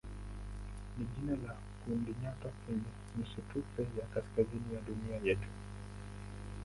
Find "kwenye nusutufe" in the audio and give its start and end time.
2.65-3.81